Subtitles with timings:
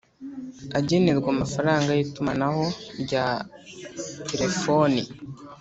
[0.79, 2.65] agenerwa amafaranga y itumanaho
[3.03, 3.25] rya
[4.29, 5.01] telefoni